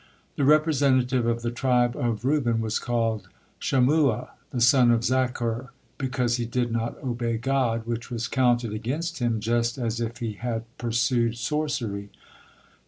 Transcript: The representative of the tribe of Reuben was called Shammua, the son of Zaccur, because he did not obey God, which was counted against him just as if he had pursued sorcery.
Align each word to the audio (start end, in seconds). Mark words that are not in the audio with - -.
The 0.35 0.45
representative 0.45 1.27
of 1.27 1.43
the 1.43 1.51
tribe 1.51 1.95
of 1.95 2.25
Reuben 2.25 2.59
was 2.59 2.79
called 2.79 3.29
Shammua, 3.59 4.29
the 4.49 4.59
son 4.59 4.89
of 4.89 5.01
Zaccur, 5.01 5.67
because 5.99 6.37
he 6.37 6.45
did 6.47 6.71
not 6.71 6.97
obey 7.03 7.37
God, 7.37 7.85
which 7.85 8.09
was 8.09 8.27
counted 8.27 8.73
against 8.73 9.19
him 9.19 9.39
just 9.39 9.77
as 9.77 10.01
if 10.01 10.17
he 10.17 10.33
had 10.33 10.63
pursued 10.79 11.37
sorcery. 11.37 12.09